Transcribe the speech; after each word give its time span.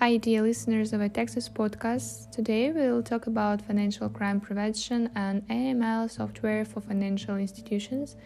Hi, 0.00 0.16
dear 0.16 0.40
listeners 0.40 0.94
of 0.94 1.02
iTexus 1.02 1.52
podcast. 1.52 2.30
Today 2.30 2.72
we'll 2.72 3.02
talk 3.02 3.26
about 3.26 3.60
financial 3.60 4.08
crime 4.08 4.40
prevention 4.40 5.10
and 5.14 5.46
AML 5.48 6.10
software 6.10 6.64
for 6.64 6.80
financial 6.80 7.36
institutions, 7.36 8.16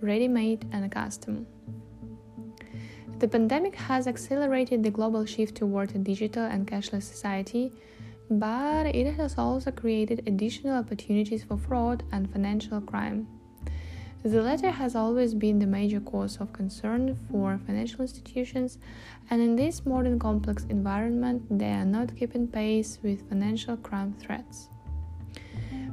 ready 0.00 0.26
made 0.26 0.66
and 0.72 0.90
custom. 0.90 1.46
The 3.20 3.28
pandemic 3.28 3.76
has 3.76 4.08
accelerated 4.08 4.82
the 4.82 4.90
global 4.90 5.24
shift 5.24 5.54
toward 5.58 5.94
a 5.94 5.98
digital 5.98 6.46
and 6.46 6.66
cashless 6.66 7.04
society, 7.04 7.74
but 8.28 8.86
it 8.86 9.12
has 9.14 9.38
also 9.38 9.70
created 9.70 10.24
additional 10.26 10.78
opportunities 10.78 11.44
for 11.44 11.56
fraud 11.56 12.02
and 12.10 12.28
financial 12.28 12.80
crime. 12.80 13.28
The 14.22 14.42
latter 14.42 14.70
has 14.70 14.94
always 14.94 15.32
been 15.32 15.58
the 15.58 15.66
major 15.66 15.98
cause 15.98 16.36
of 16.36 16.52
concern 16.52 17.16
for 17.30 17.58
financial 17.64 18.02
institutions, 18.02 18.76
and 19.30 19.40
in 19.40 19.56
this 19.56 19.86
modern 19.86 20.18
complex 20.18 20.66
environment, 20.68 21.42
they 21.50 21.72
are 21.72 21.86
not 21.86 22.14
keeping 22.14 22.46
pace 22.46 22.98
with 23.02 23.26
financial 23.30 23.78
crime 23.78 24.14
threats. 24.20 24.68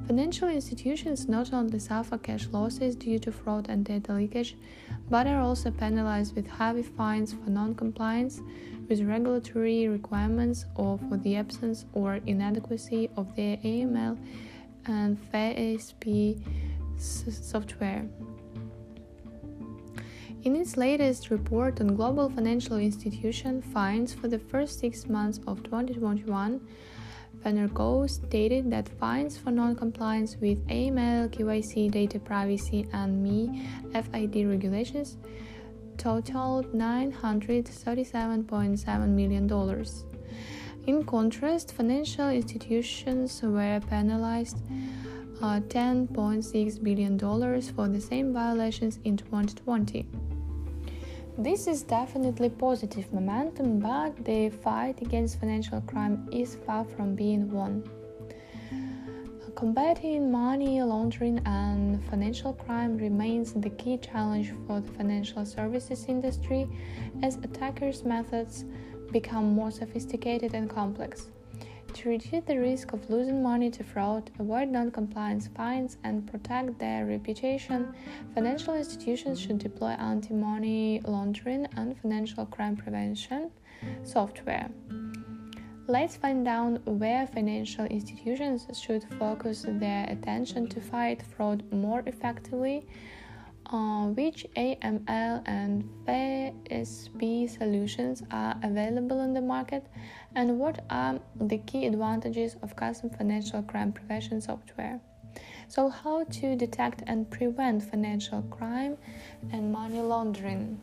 Financial 0.07 0.49
institutions 0.49 1.29
not 1.29 1.53
only 1.53 1.79
suffer 1.79 2.17
cash 2.17 2.47
losses 2.51 2.97
due 2.97 3.17
to 3.19 3.31
fraud 3.31 3.67
and 3.69 3.85
data 3.85 4.11
leakage, 4.11 4.57
but 5.09 5.25
are 5.25 5.39
also 5.39 5.71
penalized 5.71 6.35
with 6.35 6.47
heavy 6.47 6.83
fines 6.83 7.31
for 7.31 7.49
non 7.49 7.75
compliance 7.75 8.41
with 8.89 9.01
regulatory 9.01 9.87
requirements 9.87 10.65
or 10.75 10.97
for 11.07 11.15
the 11.15 11.37
absence 11.37 11.85
or 11.93 12.19
inadequacy 12.25 13.09
of 13.15 13.33
their 13.37 13.55
AML 13.57 14.17
and 14.85 15.17
FASB 15.31 16.41
software. 16.97 18.05
In 20.43 20.55
its 20.55 20.77
latest 20.77 21.29
report 21.29 21.79
on 21.81 21.95
global 21.95 22.29
financial 22.29 22.77
institution 22.77 23.61
fines 23.61 24.13
for 24.13 24.27
the 24.27 24.39
first 24.39 24.79
six 24.79 25.07
months 25.07 25.39
of 25.45 25.61
2021, 25.63 26.61
Fenergo 27.43 28.09
stated 28.09 28.71
that 28.71 28.87
fines 28.87 29.37
for 29.37 29.51
non-compliance 29.51 30.37
with 30.37 30.65
AML, 30.67 31.29
KYC, 31.29 31.91
data 31.91 32.17
privacy, 32.19 32.87
and 32.93 33.21
ME 33.23 33.67
FID 33.93 34.47
regulations 34.47 35.17
totaled 35.97 36.71
$937.7 36.73 39.09
million. 39.09 39.47
In 40.87 41.03
contrast, 41.03 41.73
financial 41.73 42.29
institutions 42.29 43.41
were 43.43 43.81
penalized 43.89 44.57
uh, 45.41 45.59
$10.6 45.59 46.83
billion 46.83 47.19
for 47.19 47.87
the 47.87 48.01
same 48.01 48.33
violations 48.33 48.99
in 49.03 49.17
2020. 49.17 50.07
This 51.37 51.67
is 51.67 51.83
definitely 51.83 52.49
positive 52.49 53.13
momentum, 53.13 53.79
but 53.79 54.25
the 54.25 54.49
fight 54.49 55.01
against 55.01 55.39
financial 55.39 55.81
crime 55.81 56.27
is 56.31 56.55
far 56.65 56.83
from 56.83 57.15
being 57.15 57.51
won. 57.51 57.83
Combating 59.55 60.31
money 60.31 60.81
laundering 60.83 61.39
and 61.45 62.03
financial 62.09 62.53
crime 62.53 62.97
remains 62.97 63.53
the 63.53 63.69
key 63.71 63.97
challenge 63.97 64.53
for 64.65 64.81
the 64.81 64.91
financial 64.91 65.45
services 65.45 66.05
industry 66.07 66.67
as 67.23 67.37
attackers' 67.37 68.03
methods 68.03 68.65
become 69.11 69.45
more 69.45 69.71
sophisticated 69.71 70.53
and 70.53 70.69
complex. 70.69 71.27
To 71.97 72.09
reduce 72.09 72.43
the 72.45 72.59
risk 72.59 72.93
of 72.93 73.09
losing 73.09 73.41
money 73.41 73.71
to 73.71 73.83
fraud, 73.83 74.29
avoid 74.37 74.69
non 74.69 74.91
compliance 74.91 75.47
fines, 75.47 75.97
and 76.03 76.27
protect 76.27 76.77
their 76.77 77.07
reputation, 77.07 77.91
financial 78.35 78.75
institutions 78.75 79.41
should 79.41 79.57
deploy 79.57 79.95
anti 79.97 80.35
money 80.35 81.01
laundering 81.05 81.65
and 81.75 81.97
financial 81.97 82.45
crime 82.45 82.77
prevention 82.77 83.49
software. 84.03 84.69
Let's 85.87 86.15
find 86.15 86.47
out 86.47 86.85
where 86.85 87.25
financial 87.25 87.85
institutions 87.85 88.67
should 88.79 89.03
focus 89.17 89.65
their 89.67 90.05
attention 90.07 90.67
to 90.67 90.79
fight 90.79 91.23
fraud 91.23 91.63
more 91.71 92.03
effectively 92.05 92.85
uh, 93.67 94.05
which 94.07 94.45
AML 94.55 95.43
and 95.45 95.83
FASB 96.05 97.49
solutions 97.49 98.23
are 98.31 98.55
available 98.63 99.21
in 99.21 99.33
the 99.33 99.41
market, 99.41 99.85
and 100.35 100.59
what 100.59 100.83
are 100.89 101.19
the 101.39 101.57
key 101.59 101.85
advantages 101.85 102.55
of 102.61 102.75
custom 102.75 103.09
financial 103.09 103.61
crime 103.63 103.91
prevention 103.91 104.39
software. 104.41 104.99
So, 105.67 105.89
how 105.89 106.23
to 106.23 106.55
detect 106.55 107.03
and 107.07 107.29
prevent 107.29 107.83
financial 107.83 108.41
crime 108.43 108.97
and 109.51 109.71
money 109.71 109.99
laundering. 109.99 110.79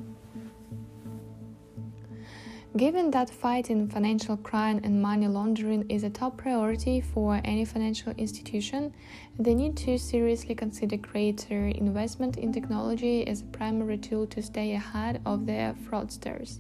Given 2.77 3.13
that 3.13 3.31
fighting 3.31 3.87
financial 3.87 4.37
crime 4.37 4.81
and 4.83 5.01
money 5.01 5.29
laundering 5.29 5.89
is 5.89 6.03
a 6.03 6.11
top 6.11 6.37
priority 6.39 7.01
for 7.01 7.41
any 7.45 7.65
financial 7.65 8.13
institution, 8.19 8.93
they 9.39 9.55
need 9.55 9.77
to 9.77 9.97
seriously 9.97 10.57
consider 10.57 10.97
greater 10.97 11.69
investment 11.69 12.37
in 12.37 12.53
technology 12.53 13.25
as 13.29 13.43
a 13.43 13.45
primary 13.45 13.97
tool 13.97 14.27
to 14.27 14.43
stay 14.43 14.73
ahead 14.73 15.21
of 15.25 15.47
their 15.47 15.77
fraudsters. 15.89 16.59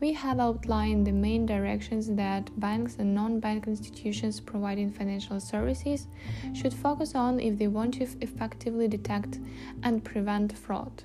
We 0.00 0.12
have 0.12 0.38
outlined 0.38 1.06
the 1.06 1.12
main 1.12 1.46
directions 1.46 2.08
that 2.10 2.60
banks 2.60 2.96
and 2.98 3.14
non 3.14 3.40
bank 3.40 3.66
institutions 3.66 4.40
providing 4.40 4.92
financial 4.92 5.40
services 5.40 6.08
should 6.54 6.74
focus 6.74 7.14
on 7.14 7.40
if 7.40 7.56
they 7.56 7.68
want 7.68 7.94
to 7.94 8.06
effectively 8.20 8.86
detect 8.86 9.38
and 9.82 10.04
prevent 10.04 10.58
fraud. 10.58 11.04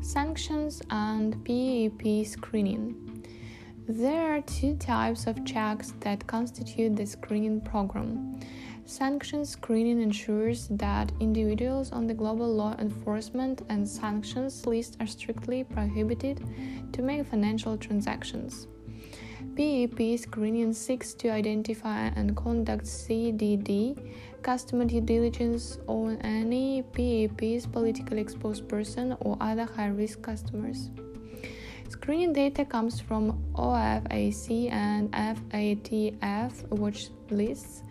Sanctions 0.00 0.80
and 0.90 1.44
PEP 1.44 2.24
screening. 2.24 3.24
There 3.86 4.34
are 4.34 4.40
two 4.42 4.76
types 4.76 5.26
of 5.26 5.44
checks 5.44 5.92
that 6.00 6.26
constitute 6.26 6.96
the 6.96 7.04
screening 7.04 7.60
program. 7.60 8.40
Sanctions 8.86 9.50
screening 9.50 10.00
ensures 10.00 10.68
that 10.68 11.12
individuals 11.20 11.92
on 11.92 12.06
the 12.06 12.14
global 12.14 12.48
law 12.48 12.74
enforcement 12.78 13.62
and 13.68 13.86
sanctions 13.86 14.66
list 14.66 14.96
are 15.00 15.06
strictly 15.06 15.64
prohibited 15.64 16.42
to 16.92 17.02
make 17.02 17.26
financial 17.26 17.76
transactions. 17.76 18.66
PEP 19.56 20.18
screening 20.18 20.72
seeks 20.72 21.14
to 21.14 21.28
identify 21.30 22.06
and 22.14 22.36
conduct 22.36 22.84
CDD, 22.84 24.14
customer 24.42 24.84
due 24.84 25.00
diligence 25.00 25.78
on 25.86 26.16
any 26.22 26.82
PEP's 26.82 27.66
politically 27.66 28.20
exposed 28.20 28.68
person 28.68 29.16
or 29.20 29.36
other 29.40 29.64
high 29.64 29.88
risk 29.88 30.22
customers. 30.22 30.90
Screening 31.88 32.32
data 32.32 32.64
comes 32.64 33.00
from 33.00 33.42
OFAC 33.54 34.70
and 34.70 35.10
FATF 35.12 36.70
watch 36.70 37.08
lists, 37.30 37.82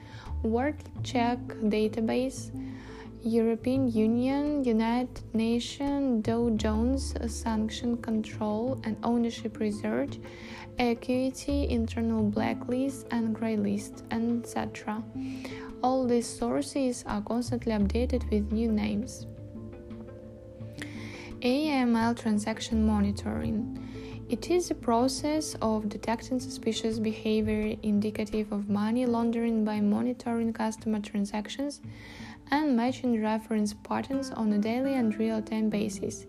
World 0.43 0.75
Check 1.03 1.39
database, 1.63 2.51
European 3.23 3.91
Union, 3.91 4.63
United 4.63 5.21
Nations, 5.33 6.23
Dow 6.23 6.49
Jones 6.51 7.13
Sanction 7.27 7.97
Control 7.97 8.79
and 8.83 8.95
Ownership 9.03 9.59
Research, 9.59 10.19
Accuity, 10.79 11.67
Internal 11.69 12.23
Blacklist 12.23 13.07
and 13.11 13.33
Grey 13.33 13.57
List, 13.57 14.03
etc. 14.11 15.03
All 15.83 16.05
these 16.05 16.27
sources 16.27 17.03
are 17.07 17.21
constantly 17.21 17.71
updated 17.73 18.29
with 18.31 18.51
new 18.51 18.71
names. 18.71 19.25
AML 21.41 22.19
transaction 22.19 22.85
monitoring. 22.85 23.83
It 24.29 24.49
is 24.51 24.71
a 24.71 24.75
process 24.75 25.55
of 25.61 25.87
detecting 25.87 26.39
suspicious 26.39 26.99
behavior 26.99 27.77
indicative 27.81 28.51
of 28.51 28.69
money 28.69 29.05
laundering 29.05 29.63
by 29.63 29.79
monitoring 29.79 30.51
customer 30.51 30.99
transactions 30.99 31.79
and 32.51 32.75
matching 32.75 33.21
reference 33.21 33.73
patterns 33.73 34.31
on 34.31 34.53
a 34.53 34.57
daily 34.57 34.93
and 34.93 35.17
real 35.17 35.41
time 35.41 35.69
basis. 35.69 36.25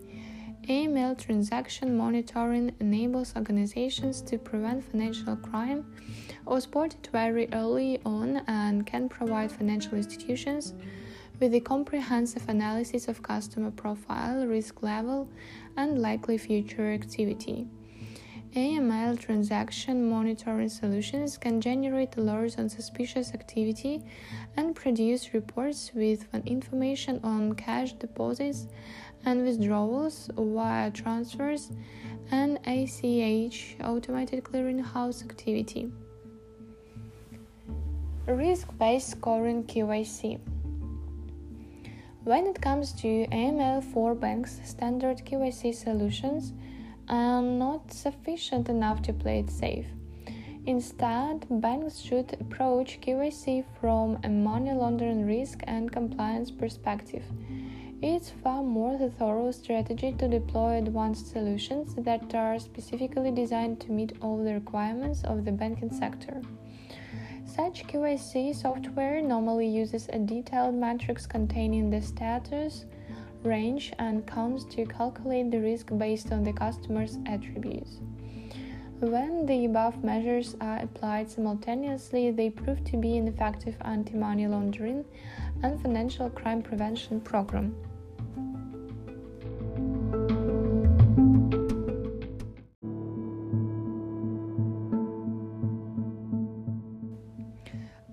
AML 0.67 1.17
transaction 1.17 1.97
monitoring 1.97 2.71
enables 2.79 3.35
organizations 3.35 4.21
to 4.21 4.37
prevent 4.37 4.83
financial 4.83 5.35
crime 5.35 5.83
or 6.45 6.61
spot 6.61 6.93
it 6.93 7.09
very 7.11 7.47
early 7.53 7.99
on 8.05 8.43
and 8.47 8.85
can 8.85 9.09
provide 9.09 9.51
financial 9.51 9.95
institutions 9.95 10.73
with 11.39 11.53
a 11.53 11.59
comprehensive 11.59 12.47
analysis 12.49 13.07
of 13.07 13.23
customer 13.23 13.71
profile, 13.71 14.45
risk 14.45 14.83
level, 14.83 15.27
and 15.77 15.99
likely 16.01 16.37
future 16.37 16.91
activity. 16.91 17.67
AML 18.55 19.19
transaction 19.19 20.09
monitoring 20.09 20.69
solutions 20.69 21.37
can 21.37 21.61
generate 21.61 22.13
alerts 22.13 22.57
on 22.57 22.67
suspicious 22.67 23.31
activity 23.35 24.01
and 24.57 24.75
produce 24.75 25.35
reports 25.35 25.91
with 25.93 26.25
information 26.47 27.19
on 27.23 27.53
cash 27.53 27.93
deposits 27.93 28.65
and 29.23 29.45
withdrawals, 29.45 30.31
wire 30.35 30.89
transfers, 30.89 31.69
and 32.31 32.57
ACH 32.65 33.75
automated 33.83 34.43
clearinghouse 34.43 35.23
activity. 35.23 35.91
Risk 38.25 38.67
based 38.79 39.09
scoring 39.11 39.63
KYC. 39.63 40.39
When 42.23 42.47
it 42.47 42.59
comes 42.59 42.93
to 42.93 43.27
AML 43.27 43.83
for 43.83 44.15
banks, 44.15 44.59
standard 44.63 45.19
KYC 45.25 45.73
solutions 45.75 46.53
are 47.09 47.41
not 47.41 47.91
sufficient 47.91 48.69
enough 48.69 49.01
to 49.01 49.13
play 49.13 49.39
it 49.39 49.49
safe. 49.49 49.87
Instead, 50.65 51.47
banks 51.49 51.99
should 51.99 52.37
approach 52.39 53.01
KYC 53.01 53.65
from 53.79 54.19
a 54.23 54.29
money 54.29 54.71
laundering 54.71 55.25
risk 55.25 55.61
and 55.63 55.91
compliance 55.91 56.51
perspective. 56.51 57.23
It's 58.01 58.29
far 58.29 58.63
more 58.63 58.97
the 58.97 59.09
thorough 59.09 59.51
strategy 59.51 60.13
to 60.19 60.27
deploy 60.27 60.77
advanced 60.77 61.31
solutions 61.31 61.95
that 61.95 62.33
are 62.35 62.59
specifically 62.59 63.31
designed 63.31 63.81
to 63.81 63.91
meet 63.91 64.13
all 64.21 64.37
the 64.37 64.53
requirements 64.53 65.23
of 65.23 65.43
the 65.43 65.51
banking 65.51 65.91
sector. 65.91 66.41
Such 67.45 67.87
KYC 67.87 68.55
software 68.55 69.21
normally 69.21 69.67
uses 69.67 70.07
a 70.13 70.19
detailed 70.19 70.75
matrix 70.75 71.25
containing 71.25 71.89
the 71.89 72.01
status, 72.01 72.85
range, 73.43 73.93
and 73.99 74.25
counts 74.25 74.63
to 74.75 74.85
calculate 74.85 75.51
the 75.51 75.59
risk 75.59 75.91
based 75.97 76.31
on 76.31 76.43
the 76.43 76.53
customer's 76.53 77.17
attributes. 77.25 77.99
When 78.99 79.45
the 79.45 79.65
above 79.65 80.03
measures 80.03 80.55
are 80.59 80.79
applied 80.79 81.31
simultaneously, 81.31 82.31
they 82.31 82.49
prove 82.49 82.83
to 82.85 82.97
be 82.97 83.17
an 83.17 83.27
effective 83.27 83.75
anti 83.81 84.15
money 84.15 84.47
laundering 84.47 85.05
and 85.63 85.81
financial 85.81 86.29
crime 86.29 86.61
prevention 86.61 87.21
program. 87.21 87.75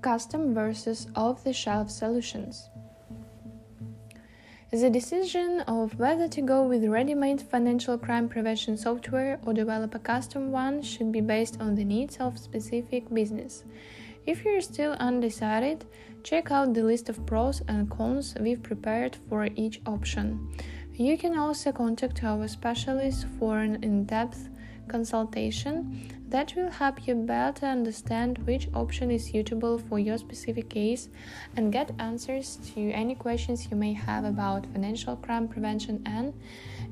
custom 0.06 0.54
versus 0.54 1.08
off 1.16 1.42
the 1.42 1.52
shelf 1.52 1.90
solutions. 1.90 2.70
The 4.76 4.90
decision 4.90 5.60
of 5.62 5.98
whether 5.98 6.28
to 6.28 6.42
go 6.42 6.62
with 6.62 6.84
ready 6.84 7.14
made 7.14 7.40
financial 7.40 7.96
crime 7.96 8.28
prevention 8.28 8.76
software 8.76 9.40
or 9.46 9.54
develop 9.54 9.94
a 9.94 9.98
custom 9.98 10.52
one 10.52 10.82
should 10.82 11.10
be 11.10 11.22
based 11.22 11.58
on 11.62 11.74
the 11.74 11.82
needs 11.82 12.18
of 12.18 12.38
specific 12.38 13.08
business. 13.08 13.64
If 14.26 14.44
you're 14.44 14.60
still 14.60 14.92
undecided, 15.00 15.86
check 16.22 16.50
out 16.50 16.74
the 16.74 16.82
list 16.82 17.08
of 17.08 17.24
pros 17.24 17.62
and 17.68 17.88
cons 17.88 18.36
we've 18.38 18.62
prepared 18.62 19.16
for 19.30 19.48
each 19.56 19.80
option. 19.86 20.52
You 20.92 21.16
can 21.16 21.38
also 21.38 21.72
contact 21.72 22.22
our 22.22 22.46
specialist 22.46 23.24
for 23.38 23.60
an 23.60 23.82
in 23.82 24.04
depth 24.04 24.50
consultation 24.88 26.15
that 26.36 26.54
will 26.54 26.70
help 26.70 27.06
you 27.06 27.14
better 27.14 27.64
understand 27.64 28.36
which 28.44 28.68
option 28.74 29.10
is 29.10 29.24
suitable 29.24 29.78
for 29.78 29.98
your 29.98 30.18
specific 30.18 30.68
case 30.68 31.08
and 31.56 31.72
get 31.72 31.90
answers 31.98 32.58
to 32.74 32.90
any 32.90 33.14
questions 33.14 33.68
you 33.70 33.74
may 33.74 33.94
have 33.94 34.26
about 34.26 34.66
financial 34.66 35.16
crime 35.16 35.48
prevention 35.48 36.02
and 36.04 36.34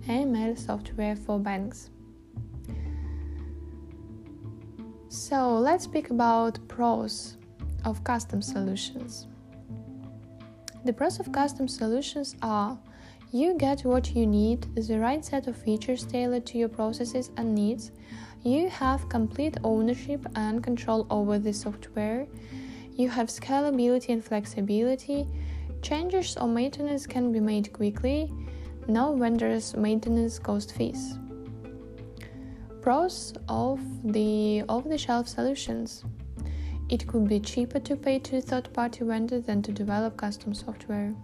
AML 0.09 0.59
software 0.59 1.15
for 1.15 1.39
banks. 1.39 1.91
So, 5.11 5.59
let's 5.59 5.85
speak 5.85 6.09
about 6.09 6.59
pros 6.67 7.37
of 7.85 8.03
custom 8.03 8.41
solutions. 8.41 9.27
The 10.87 10.93
pros 10.95 11.21
of 11.21 11.31
custom 11.33 11.69
solutions 11.69 12.35
are 12.41 12.79
you 13.31 13.59
get 13.59 13.85
what 13.85 14.15
you 14.15 14.27
need, 14.27 14.75
the 14.75 14.99
right 14.99 15.23
set 15.23 15.49
of 15.49 15.55
features 15.55 16.07
tailored 16.07 16.47
to 16.47 16.57
your 16.57 16.71
processes 16.71 17.31
and 17.37 17.55
needs. 17.55 17.91
You 18.45 18.69
have 18.69 19.09
complete 19.09 19.57
ownership 19.65 20.27
and 20.37 20.63
control 20.63 21.07
over 21.09 21.39
the 21.39 21.55
software. 21.55 22.27
You 22.95 23.09
have 23.09 23.29
scalability 23.29 24.11
and 24.11 24.23
flexibility. 24.23 25.27
Changes 25.81 26.37
or 26.37 26.47
maintenance 26.47 27.07
can 27.07 27.33
be 27.33 27.41
made 27.41 27.73
quickly. 27.73 28.31
No 28.87 29.17
vendors 29.17 29.75
maintenance 29.75 30.39
cost 30.39 30.75
fees. 30.75 31.19
Pros 32.83 33.33
of 33.49 33.81
the 34.13 34.63
off-the-shelf 34.69 35.27
solutions. 35.27 36.05
It 36.91 37.07
could 37.07 37.27
be 37.27 37.41
cheaper 37.41 37.81
to 37.81 37.97
pay 37.97 38.19
to 38.19 38.37
a 38.37 38.41
third-party 38.43 39.07
vendor 39.07 39.41
than 39.41 39.63
to 39.63 39.73
develop 39.73 40.19
custom 40.19 40.53
software. 40.53 41.15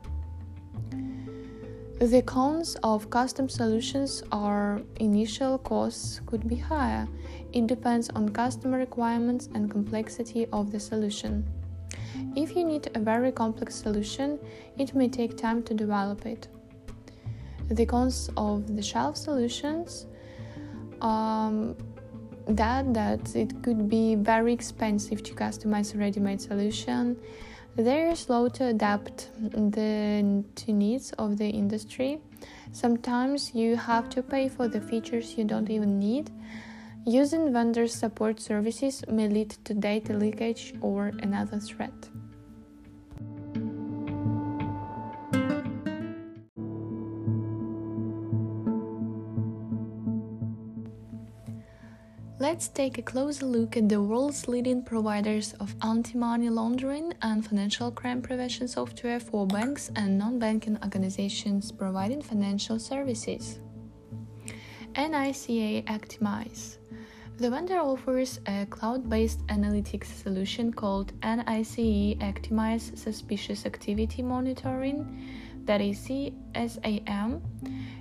The 2.01 2.23
cons 2.23 2.77
of 2.83 3.11
custom 3.11 3.47
solutions 3.47 4.23
are 4.33 4.81
initial 5.01 5.59
costs 5.59 6.23
could 6.25 6.49
be 6.49 6.57
higher. 6.57 7.07
It 7.53 7.67
depends 7.67 8.09
on 8.09 8.31
customer 8.31 8.79
requirements 8.79 9.51
and 9.55 9.71
complexity 9.71 10.47
of 10.51 10.73
the 10.73 10.81
solution. 10.81 11.45
If 12.35 12.57
you 12.57 12.65
need 12.65 12.89
a 12.95 12.99
very 12.99 13.31
complex 13.31 13.75
solution, 13.75 14.39
it 14.79 14.95
may 14.95 15.11
take 15.11 15.37
time 15.37 15.63
to 15.65 15.75
develop 15.75 16.25
it. 16.25 16.49
The 17.69 17.85
cons 17.85 18.31
of 18.35 18.75
the 18.75 18.83
shelf 18.83 19.19
solutions 19.19 20.07
um, 21.03 21.77
that 22.47 22.95
that 22.95 23.37
it 23.37 23.63
could 23.63 23.91
be 23.91 24.15
very 24.15 24.55
expensive 24.55 25.23
to 25.23 25.35
customize 25.35 25.95
a 25.95 25.99
ready-made 25.99 26.41
solution 26.41 27.19
they 27.77 28.09
are 28.09 28.15
slow 28.15 28.49
to 28.49 28.67
adapt 28.67 29.31
the, 29.41 30.45
to 30.57 30.73
needs 30.73 31.13
of 31.13 31.39
the 31.39 31.49
industry. 31.49 32.21
Sometimes 32.73 33.55
you 33.55 33.77
have 33.77 34.09
to 34.11 34.23
pay 34.23 34.49
for 34.49 34.69
the 34.69 34.81
features 34.81 35.37
you 35.37 35.45
don't 35.45 35.71
even 35.71 35.99
need. 35.99 36.31
Using 37.07 37.53
vendor 37.53 37.87
support 37.87 38.41
services 38.41 39.03
may 39.09 39.29
lead 39.29 39.51
to 39.65 39.75
data 39.75 40.13
leakage 40.13 40.75
or 40.81 41.13
another 41.23 41.59
threat. 41.59 42.09
Let's 52.41 52.69
take 52.69 52.97
a 52.97 53.03
closer 53.03 53.45
look 53.45 53.77
at 53.77 53.91
the 53.91 54.01
world's 54.01 54.49
leading 54.49 54.83
providers 54.83 55.53
of 55.61 55.75
anti 55.83 56.17
money 56.17 56.49
laundering 56.49 57.13
and 57.21 57.47
financial 57.47 57.91
crime 57.91 58.23
prevention 58.23 58.67
software 58.67 59.21
for 59.21 59.47
banks 59.47 59.91
and 59.95 60.17
non 60.19 60.39
banking 60.39 60.79
organizations 60.83 61.71
providing 61.71 62.23
financial 62.23 62.79
services. 62.79 63.59
NICE 64.97 65.85
Actimize. 65.85 66.79
The 67.37 67.51
vendor 67.51 67.77
offers 67.77 68.41
a 68.47 68.65
cloud 68.71 69.11
based 69.11 69.47
analytics 69.49 70.07
solution 70.23 70.73
called 70.73 71.13
NICE 71.23 72.17
Actimize 72.21 72.97
Suspicious 72.97 73.67
Activity 73.67 74.23
Monitoring, 74.23 75.05
that 75.67 75.81
is 75.81 75.99
CSAM 75.99 77.41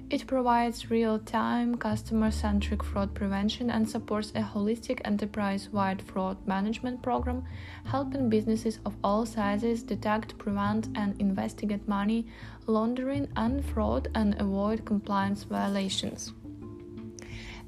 it 0.10 0.26
provides 0.26 0.90
real 0.90 1.20
time, 1.20 1.76
customer 1.76 2.32
centric 2.32 2.84
fraud 2.84 3.14
prevention 3.14 3.70
and 3.70 3.88
supports 3.88 4.32
a 4.32 4.42
holistic 4.42 5.02
enterprise 5.06 5.70
wide 5.70 6.02
fraud 6.02 6.36
management 6.48 7.04
program, 7.04 7.44
helping 7.86 8.28
businesses 8.28 8.80
of 8.88 8.96
all 9.04 9.24
sizes 9.28 9.84
detect, 9.84 10.36
prevent, 10.40 10.88
and 10.96 11.20
investigate 11.22 11.88
money 11.88 12.26
laundering 12.66 13.28
and 13.36 13.64
fraud 13.64 14.08
and 14.16 14.34
avoid 14.42 14.84
compliance 14.84 15.44
violations. 15.44 16.34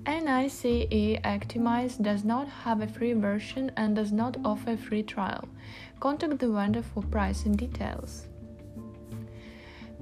NICE 0.07 0.87
Actimize 1.23 2.01
does 2.01 2.23
not 2.23 2.47
have 2.47 2.81
a 2.81 2.87
free 2.87 3.13
version 3.13 3.71
and 3.77 3.95
does 3.95 4.11
not 4.11 4.37
offer 4.43 4.71
a 4.71 4.77
free 4.77 5.03
trial. 5.03 5.47
Contact 5.99 6.39
the 6.39 6.49
vendor 6.49 6.81
for 6.81 7.03
pricing 7.03 7.55
details. 7.55 8.30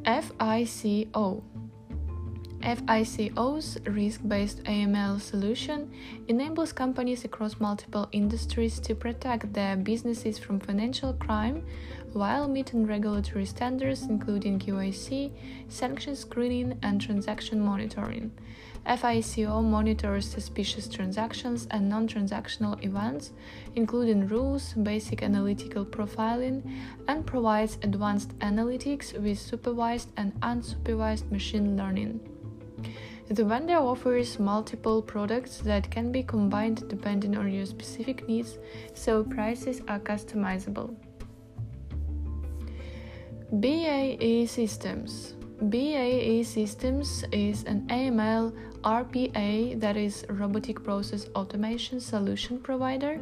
FICO 0.10 1.44
FICO's 2.62 3.78
risk 3.86 4.20
based 4.28 4.62
AML 4.64 5.22
solution 5.22 5.90
enables 6.28 6.74
companies 6.74 7.24
across 7.24 7.58
multiple 7.60 8.10
industries 8.12 8.82
to 8.82 8.94
protect 8.94 9.54
their 9.54 9.78
businesses 9.78 10.38
from 10.38 10.60
financial 10.60 11.14
crime 11.14 11.64
while 12.12 12.50
meeting 12.50 12.86
regulatory 12.86 13.46
standards 13.46 14.04
including 14.04 14.60
KYC, 14.60 15.32
sanction 15.70 16.18
screening, 16.18 16.78
and 16.84 17.00
transaction 17.00 17.62
monitoring. 17.62 18.32
FICO 18.86 19.62
monitors 19.62 20.28
suspicious 20.28 20.90
transactions 20.90 21.66
and 21.72 21.88
non 21.88 22.10
transactional 22.10 22.84
events, 22.84 23.32
including 23.76 24.28
rules, 24.28 24.74
basic 24.74 25.24
analytical 25.24 25.86
profiling, 25.86 26.62
and 27.08 27.26
provides 27.26 27.78
advanced 27.84 28.38
analytics 28.40 29.18
with 29.18 29.40
supervised 29.40 30.10
and 30.18 30.34
unsupervised 30.42 31.32
machine 31.32 31.78
learning. 31.78 32.20
The 33.30 33.46
vendor 33.46 33.76
offers 33.78 34.40
multiple 34.40 35.04
products 35.04 35.60
that 35.60 35.92
can 35.92 36.12
be 36.12 36.24
combined 36.24 36.90
depending 36.90 37.38
on 37.38 37.52
your 37.54 37.68
specific 37.68 38.28
needs, 38.28 38.58
so 38.96 39.24
prices 39.24 39.82
are 39.88 40.00
customizable. 40.00 40.96
BAE 43.60 44.48
Systems 44.48 45.36
BAE 45.62 46.42
Systems 46.44 47.26
is 47.34 47.66
an 47.66 47.86
AML 47.90 48.54
RPA, 48.82 49.78
that 49.82 49.98
is, 49.98 50.26
robotic 50.30 50.82
process 50.82 51.28
automation 51.36 52.00
solution 52.00 52.60
provider, 52.60 53.20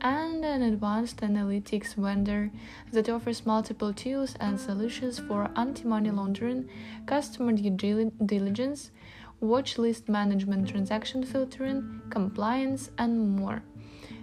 and 0.00 0.44
an 0.44 0.62
advanced 0.62 1.16
analytics 1.22 1.94
vendor 1.96 2.52
that 2.92 3.08
offers 3.08 3.44
multiple 3.44 3.92
tools 3.92 4.36
and 4.38 4.60
solutions 4.60 5.18
for 5.18 5.50
anti 5.56 5.82
money 5.82 6.10
laundering, 6.10 6.68
customer 7.04 7.50
due 7.50 8.12
diligence, 8.24 8.92
watch 9.42 9.76
list 9.76 10.08
management, 10.08 10.68
transaction 10.68 11.24
filtering, 11.24 12.00
compliance, 12.08 12.90
and 12.96 13.36
more. 13.36 13.62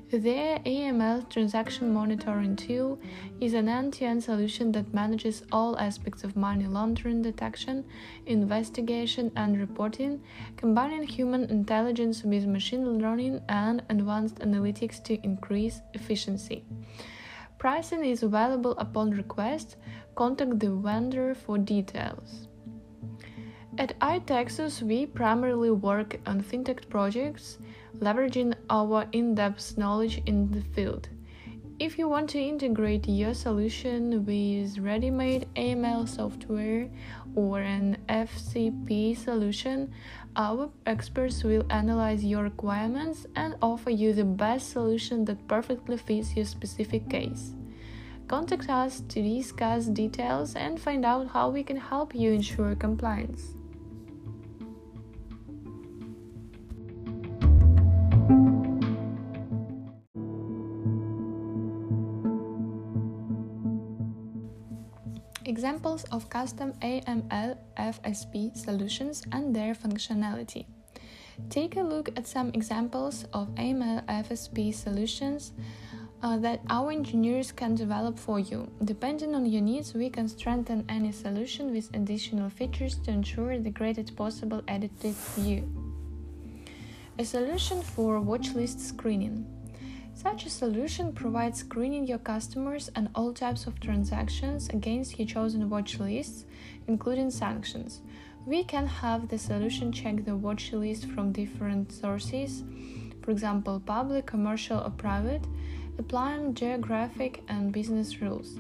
The 0.10 0.18
AML 0.66 1.30
transaction 1.30 1.94
monitoring 1.94 2.56
tool 2.56 2.98
is 3.40 3.54
an 3.54 3.70
end 3.70 3.94
to 3.94 4.06
end 4.06 4.24
solution 4.24 4.72
that 4.72 4.92
manages 4.92 5.44
all 5.52 5.78
aspects 5.78 6.24
of 6.24 6.36
money 6.36 6.66
laundering 6.66 7.22
detection, 7.22 7.86
investigation, 8.26 9.32
and 9.36 9.60
reporting, 9.60 10.24
combining 10.58 11.04
human 11.04 11.44
intelligence 11.44 12.24
with 12.24 12.48
machine 12.48 12.98
learning 12.98 13.42
and 13.50 13.84
advanced 13.90 14.40
analytics 14.40 15.04
to 15.04 15.24
increase 15.24 15.82
efficiency. 15.94 16.64
Pricing 17.60 18.04
is 18.04 18.24
available 18.24 18.72
upon 18.80 19.12
request. 19.12 19.76
Contact 20.16 20.60
the 20.60 20.72
vendor 20.72 21.36
for 21.36 21.60
details. 21.60 22.49
At 23.80 23.98
iTexus, 24.02 24.82
we 24.82 25.06
primarily 25.06 25.72
work 25.72 26.20
on 26.26 26.42
fintech 26.44 26.90
projects 26.90 27.60
leveraging 27.98 28.54
our 28.70 29.08
in 29.14 29.36
depth 29.36 29.78
knowledge 29.78 30.22
in 30.26 30.52
the 30.52 30.60
field. 30.60 31.08
If 31.80 31.98
you 31.98 32.10
want 32.10 32.30
to 32.32 32.42
integrate 32.42 33.08
your 33.08 33.34
solution 33.34 34.26
with 34.26 34.80
ready 34.80 35.10
made 35.10 35.48
AML 35.56 36.10
software 36.10 36.90
or 37.36 37.62
an 37.62 37.96
FCP 38.10 39.16
solution, 39.18 39.94
our 40.36 40.70
experts 40.86 41.46
will 41.46 41.66
analyze 41.70 42.22
your 42.22 42.44
requirements 42.44 43.28
and 43.38 43.56
offer 43.62 43.92
you 43.92 44.12
the 44.12 44.26
best 44.26 44.72
solution 44.72 45.24
that 45.24 45.48
perfectly 45.48 45.96
fits 45.96 46.36
your 46.36 46.44
specific 46.44 47.10
case. 47.10 47.54
Contact 48.28 48.70
us 48.70 49.00
to 49.08 49.22
discuss 49.22 49.86
details 49.86 50.58
and 50.58 50.82
find 50.82 51.06
out 51.06 51.30
how 51.30 51.50
we 51.50 51.64
can 51.64 51.78
help 51.78 52.14
you 52.14 52.34
ensure 52.34 52.76
compliance. 52.76 53.56
Examples 65.50 66.04
of 66.12 66.30
custom 66.30 66.74
AML 66.84 67.58
FSP 67.76 68.56
solutions 68.56 69.24
and 69.32 69.56
their 69.56 69.74
functionality. 69.74 70.68
Take 71.50 71.76
a 71.76 71.82
look 71.82 72.10
at 72.16 72.28
some 72.28 72.50
examples 72.54 73.26
of 73.34 73.48
AML 73.56 74.06
FSP 74.06 74.72
solutions 74.72 75.54
uh, 76.22 76.38
that 76.38 76.62
our 76.70 76.92
engineers 76.92 77.52
can 77.52 77.74
develop 77.74 78.20
for 78.20 78.40
you. 78.40 78.70
Depending 78.86 79.34
on 79.34 79.48
your 79.48 79.64
needs, 79.64 79.96
we 79.96 80.12
can 80.12 80.28
strengthen 80.28 80.86
any 80.88 81.12
solution 81.12 81.72
with 81.72 81.90
additional 81.96 82.52
features 82.52 83.00
to 83.00 83.10
ensure 83.10 83.58
the 83.58 83.72
greatest 83.72 84.16
possible 84.16 84.62
added 84.68 84.92
view. 85.36 85.68
A 87.18 87.26
solution 87.26 87.82
for 87.82 88.22
watchlist 88.22 88.80
screening. 88.82 89.48
Such 90.22 90.46
a 90.46 90.50
solution 90.50 91.14
provides 91.14 91.60
screening 91.60 92.06
your 92.06 92.18
customers 92.18 92.92
and 92.94 93.08
all 93.16 93.32
types 93.32 93.68
of 93.68 93.80
transactions 93.80 94.68
against 94.68 95.18
your 95.18 95.26
chosen 95.26 95.70
watch 95.70 95.98
lists, 95.98 96.44
including 96.88 97.32
sanctions. 97.32 98.02
We 98.46 98.66
can 98.66 98.86
have 98.86 99.30
the 99.30 99.38
solution 99.38 99.94
check 99.94 100.26
the 100.26 100.36
watch 100.36 100.74
list 100.74 101.06
from 101.06 101.32
different 101.32 101.94
sources, 101.94 102.66
for 103.22 103.32
example, 103.32 103.80
public, 103.80 104.26
commercial, 104.26 104.80
or 104.80 104.90
private, 104.90 105.48
applying 105.98 106.54
geographic 106.54 107.42
and 107.48 107.72
business 107.72 108.22
rules. 108.22 108.60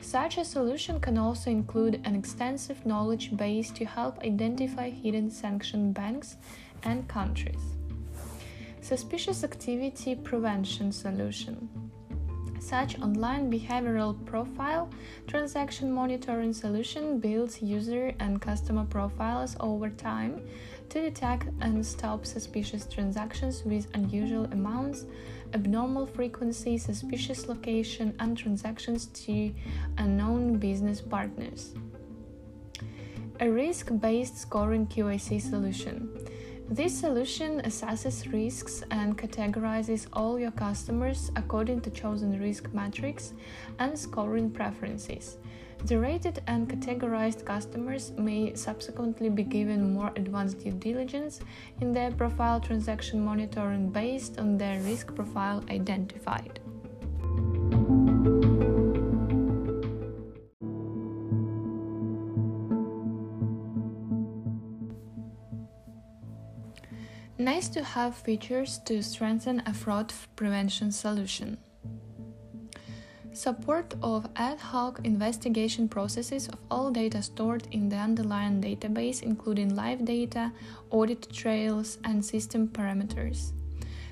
Such 0.00 0.38
a 0.38 0.44
solution 0.44 1.00
can 1.00 1.18
also 1.18 1.50
include 1.50 2.00
an 2.04 2.14
extensive 2.14 2.86
knowledge 2.86 3.36
base 3.36 3.72
to 3.72 3.84
help 3.84 4.20
identify 4.20 4.90
hidden 4.90 5.28
sanction 5.28 5.92
banks 5.92 6.36
and 6.84 7.08
countries. 7.08 7.79
Suspicious 8.82 9.44
Activity 9.44 10.14
Prevention 10.14 10.90
Solution. 10.90 11.68
Such 12.58 12.98
online 13.00 13.50
behavioral 13.50 14.14
profile 14.24 14.88
transaction 15.26 15.92
monitoring 15.92 16.52
solution 16.52 17.20
builds 17.20 17.60
user 17.62 18.12
and 18.20 18.40
customer 18.40 18.84
profiles 18.84 19.54
over 19.60 19.90
time 19.90 20.42
to 20.88 21.00
detect 21.00 21.48
and 21.60 21.84
stop 21.84 22.24
suspicious 22.24 22.86
transactions 22.86 23.64
with 23.64 23.86
unusual 23.94 24.46
amounts, 24.46 25.04
abnormal 25.52 26.06
frequency, 26.06 26.78
suspicious 26.78 27.48
location, 27.48 28.14
and 28.18 28.36
transactions 28.36 29.06
to 29.06 29.52
unknown 29.98 30.58
business 30.58 31.00
partners. 31.00 31.74
A 33.40 33.48
risk 33.48 33.90
based 34.00 34.38
scoring 34.38 34.86
KYC 34.86 35.40
solution. 35.40 36.10
This 36.72 37.00
solution 37.00 37.60
assesses 37.62 38.32
risks 38.32 38.84
and 38.92 39.18
categorizes 39.18 40.06
all 40.12 40.38
your 40.38 40.52
customers 40.52 41.32
according 41.34 41.80
to 41.80 41.90
chosen 41.90 42.38
risk 42.38 42.72
metrics 42.72 43.32
and 43.80 43.98
scoring 43.98 44.52
preferences. 44.52 45.38
The 45.86 45.98
rated 45.98 46.40
and 46.46 46.68
categorized 46.68 47.44
customers 47.44 48.12
may 48.16 48.54
subsequently 48.54 49.30
be 49.30 49.42
given 49.42 49.92
more 49.92 50.12
advanced 50.14 50.60
due 50.60 50.70
diligence 50.70 51.40
in 51.80 51.92
their 51.92 52.12
profile 52.12 52.60
transaction 52.60 53.20
monitoring 53.20 53.90
based 53.90 54.38
on 54.38 54.56
their 54.56 54.80
risk 54.82 55.12
profile 55.16 55.64
identified. 55.70 56.59
Nice 67.60 67.68
to 67.68 67.84
have 67.84 68.14
features 68.14 68.78
to 68.86 69.02
strengthen 69.02 69.62
a 69.66 69.74
fraud 69.74 70.14
prevention 70.34 70.90
solution. 70.90 71.58
Support 73.34 73.96
of 74.02 74.30
ad 74.36 74.58
hoc 74.58 75.00
investigation 75.04 75.86
processes 75.86 76.48
of 76.48 76.58
all 76.70 76.90
data 76.90 77.20
stored 77.20 77.68
in 77.70 77.90
the 77.90 77.98
underlying 77.98 78.62
database, 78.62 79.22
including 79.22 79.76
live 79.76 80.06
data, 80.06 80.52
audit 80.88 81.30
trails, 81.30 81.98
and 82.04 82.24
system 82.24 82.66
parameters. 82.66 83.52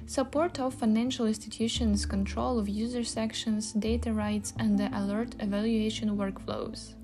Support 0.05 0.61
of 0.61 0.75
financial 0.75 1.27
institutions' 1.27 2.05
control 2.05 2.59
of 2.59 2.69
user 2.69 3.03
sections, 3.03 3.73
data 3.73 4.13
rights, 4.13 4.53
and 4.59 4.79
the 4.79 4.91
alert 4.93 5.37
evaluation 5.41 6.19
workflows. 6.19 6.97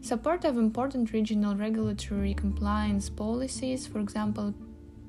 Support 0.00 0.44
of 0.44 0.58
important 0.58 1.12
regional 1.12 1.54
regulatory 1.54 2.34
compliance 2.34 3.08
policies, 3.08 3.86
for 3.86 4.00
example, 4.00 4.52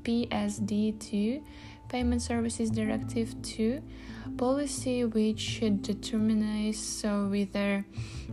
PSD2 0.08 1.44
Payment 1.90 2.22
Services 2.22 2.70
Directive 2.70 3.36
2 3.42 3.82
policy 4.38 5.04
which 5.04 5.60
determines 5.82 7.04
whether 7.04 7.86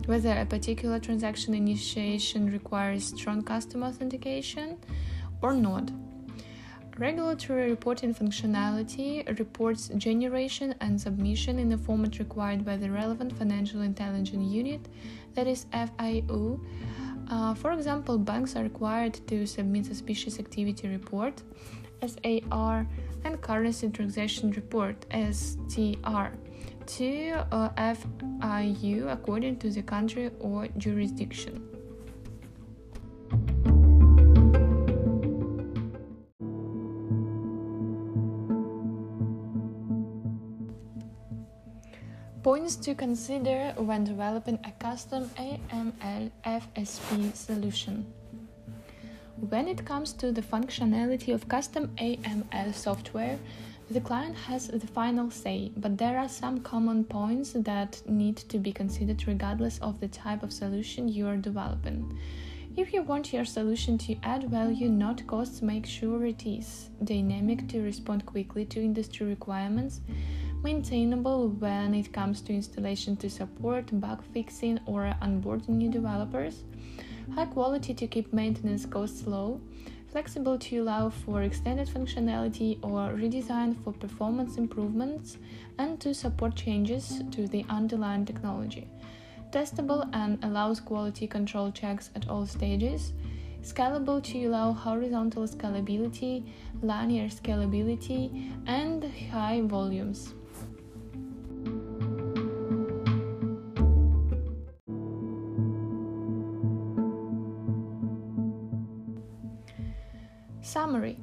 whether 0.05 0.33
a 0.37 0.45
particular 0.45 0.99
transaction 0.99 1.53
initiation 1.53 2.51
requires 2.51 3.05
strong 3.05 3.41
customer 3.41 3.87
authentication 3.87 4.77
or 5.41 5.53
not. 5.53 5.91
Regulatory 6.97 7.69
reporting 7.69 8.13
functionality 8.15 9.27
reports 9.37 9.89
generation 9.97 10.73
and 10.79 10.99
submission 10.99 11.59
in 11.59 11.67
the 11.67 11.77
format 11.77 12.19
required 12.19 12.63
by 12.63 12.77
the 12.77 12.89
relevant 12.89 13.37
financial 13.37 13.81
intelligence 13.81 14.49
unit, 14.49 14.87
that 15.33 15.45
is 15.45 15.65
FIU, 15.73 16.57
uh, 17.29 17.53
for 17.53 17.71
example, 17.71 18.17
banks 18.17 18.55
are 18.55 18.63
required 18.63 19.19
to 19.27 19.45
submit 19.45 19.85
suspicious 19.85 20.39
activity 20.39 20.87
report 20.87 21.41
SAR 22.01 22.87
and 23.23 23.41
currency 23.41 23.89
transaction 23.89 24.51
report 24.51 25.05
STR 25.11 26.27
to 26.85 27.45
uh, 27.51 27.69
FIU 27.77 29.11
according 29.11 29.57
to 29.57 29.69
the 29.69 29.81
country 29.81 30.29
or 30.39 30.67
jurisdiction. 30.77 31.74
Points 42.45 42.75
to 42.75 42.93
consider 42.93 43.73
when 43.75 44.03
developing 44.03 44.59
a 44.65 44.71
custom 44.73 45.31
AML 45.35 46.29
FSP 46.45 47.35
solution. 47.35 48.05
When 49.49 49.67
it 49.67 49.83
comes 49.83 50.13
to 50.13 50.31
the 50.31 50.43
functionality 50.43 51.33
of 51.33 51.47
custom 51.47 51.87
AML 51.97 52.71
software, 52.75 53.39
the 53.89 53.99
client 53.99 54.35
has 54.35 54.67
the 54.67 54.85
final 54.85 55.31
say, 55.31 55.71
but 55.77 55.97
there 55.97 56.19
are 56.19 56.29
some 56.29 56.59
common 56.61 57.03
points 57.03 57.53
that 57.55 57.99
need 58.07 58.37
to 58.37 58.59
be 58.59 58.71
considered 58.71 59.27
regardless 59.27 59.79
of 59.79 59.99
the 59.99 60.07
type 60.07 60.43
of 60.43 60.53
solution 60.53 61.09
you 61.09 61.25
are 61.27 61.37
developing. 61.37 62.15
If 62.77 62.93
you 62.93 63.01
want 63.01 63.33
your 63.33 63.45
solution 63.45 63.97
to 64.05 64.17
add 64.21 64.51
value, 64.51 64.89
not 64.89 65.25
costs, 65.25 65.63
make 65.63 65.87
sure 65.87 66.23
it 66.27 66.45
is 66.45 66.91
dynamic 67.03 67.67
to 67.69 67.81
respond 67.81 68.27
quickly 68.27 68.65
to 68.65 68.83
industry 68.83 69.25
requirements 69.25 70.01
maintainable 70.65 71.49
when 71.59 71.93
it 71.93 72.11
comes 72.11 72.41
to 72.41 72.51
installation 72.51 73.15
to 73.15 73.29
support 73.29 73.85
bug 74.01 74.23
fixing 74.33 74.79
or 74.87 75.13
onboarding 75.21 75.75
new 75.81 75.91
developers, 75.91 76.63
high 77.35 77.45
quality 77.45 77.93
to 77.93 78.07
keep 78.07 78.33
maintenance 78.33 78.83
costs 78.83 79.27
low, 79.27 79.61
flexible 80.11 80.57
to 80.57 80.77
allow 80.77 81.07
for 81.07 81.43
extended 81.43 81.87
functionality 81.87 82.79
or 82.81 83.13
redesign 83.13 83.77
for 83.83 83.93
performance 83.93 84.57
improvements, 84.57 85.37
and 85.77 85.99
to 85.99 86.15
support 86.15 86.55
changes 86.55 87.21
to 87.29 87.47
the 87.47 87.63
underlying 87.69 88.25
technology. 88.25 88.87
Testable 89.51 90.09
and 90.13 90.43
allows 90.43 90.79
quality 90.79 91.27
control 91.27 91.71
checks 91.71 92.09
at 92.15 92.27
all 92.27 92.47
stages. 92.47 93.13
Scalable 93.61 94.19
to 94.23 94.45
allow 94.45 94.71
horizontal 94.71 95.43
scalability, 95.47 96.43
linear 96.81 97.27
scalability, 97.27 98.51
and 98.65 99.03
high 99.31 99.61
volumes. 99.61 100.33
Summary 110.75 111.17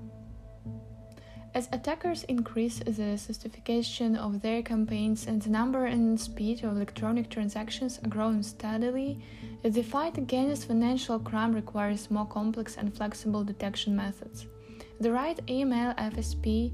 As 1.52 1.68
attackers 1.72 2.24
increase 2.24 2.78
the 2.78 3.18
sophistication 3.18 4.16
of 4.16 4.40
their 4.40 4.62
campaigns 4.62 5.26
and 5.26 5.42
the 5.42 5.50
number 5.50 5.84
and 5.84 6.18
speed 6.18 6.64
of 6.64 6.74
electronic 6.74 7.28
transactions 7.28 8.00
are 8.02 8.08
growing 8.08 8.42
steadily, 8.42 9.20
the 9.62 9.82
fight 9.82 10.16
against 10.16 10.68
financial 10.68 11.18
crime 11.18 11.52
requires 11.52 12.10
more 12.10 12.24
complex 12.24 12.78
and 12.78 12.96
flexible 12.96 13.44
detection 13.44 13.94
methods. 13.94 14.46
The 15.00 15.12
right 15.12 15.38
AML 15.46 15.98
FSP 15.98 16.72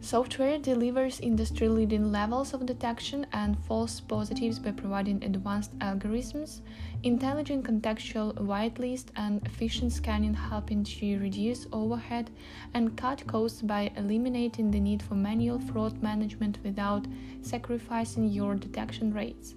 Software 0.00 0.58
delivers 0.58 1.18
industry 1.20 1.68
leading 1.68 2.12
levels 2.12 2.52
of 2.52 2.66
detection 2.66 3.26
and 3.32 3.58
false 3.64 4.00
positives 4.00 4.58
by 4.58 4.70
providing 4.70 5.24
advanced 5.24 5.76
algorithms, 5.78 6.60
intelligent 7.02 7.64
contextual 7.64 8.34
whitelist, 8.34 9.06
and 9.16 9.44
efficient 9.46 9.92
scanning, 9.92 10.34
helping 10.34 10.84
to 10.84 11.18
reduce 11.18 11.66
overhead 11.72 12.30
and 12.74 12.96
cut 12.96 13.26
costs 13.26 13.62
by 13.62 13.90
eliminating 13.96 14.70
the 14.70 14.80
need 14.80 15.02
for 15.02 15.14
manual 15.14 15.58
fraud 15.58 16.02
management 16.02 16.58
without 16.62 17.06
sacrificing 17.40 18.28
your 18.28 18.54
detection 18.54 19.12
rates. 19.12 19.54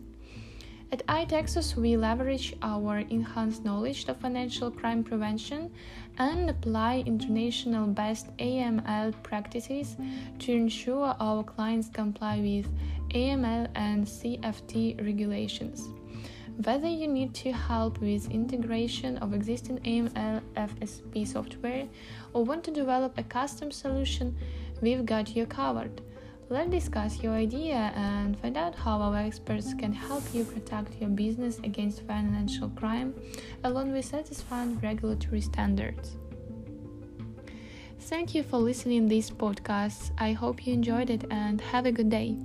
At 0.90 1.06
iTexus, 1.08 1.76
we 1.76 1.98
leverage 1.98 2.56
our 2.62 3.00
enhanced 3.00 3.66
knowledge 3.66 4.08
of 4.08 4.16
financial 4.18 4.72
crime 4.72 5.04
prevention 5.04 5.70
and 6.18 6.50
apply 6.50 7.04
international 7.06 7.88
best 7.88 8.36
AML 8.38 9.12
practices 9.22 9.98
to 10.40 10.54
ensure 10.54 11.14
our 11.20 11.44
clients 11.44 11.90
comply 11.90 12.40
with 12.40 12.72
AML 13.10 13.68
and 13.76 14.06
CFT 14.06 15.04
regulations. 15.06 15.90
Whether 16.64 16.88
you 16.88 17.10
need 17.10 17.34
to 17.36 17.52
help 17.52 18.00
with 18.00 18.32
integration 18.32 19.18
of 19.18 19.34
existing 19.34 19.80
AML 19.80 20.42
FSP 20.56 21.28
software 21.28 21.86
or 22.32 22.46
want 22.46 22.64
to 22.64 22.72
develop 22.72 23.18
a 23.18 23.24
custom 23.24 23.72
solution, 23.72 24.38
we've 24.82 25.06
got 25.06 25.36
you 25.36 25.46
covered. 25.46 26.02
Let's 26.50 26.72
discuss 26.72 27.22
your 27.22 27.34
idea 27.34 27.92
and 27.94 28.40
find 28.40 28.56
out 28.56 28.74
how 28.74 29.02
our 29.02 29.18
experts 29.18 29.74
can 29.74 29.92
help 29.92 30.24
you 30.34 30.46
protect 30.46 30.96
your 31.02 31.10
business 31.10 31.60
against 31.60 32.04
financial 32.08 32.70
crime 32.70 33.14
along 33.66 33.92
with 33.92 34.06
satisfying 34.06 34.80
regulatory 34.80 35.42
standards. 35.42 36.16
Thank 38.00 38.34
you 38.34 38.44
for 38.44 38.60
listening 38.60 39.10
to 39.10 39.16
this 39.16 39.30
podcast. 39.30 40.12
I 40.18 40.32
hope 40.32 40.66
you 40.66 40.74
enjoyed 40.74 41.10
it 41.10 41.26
and 41.30 41.60
have 41.60 41.86
a 41.86 41.92
good 41.92 42.10
day. 42.10 42.38